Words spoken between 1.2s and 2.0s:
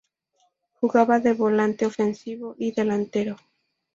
volante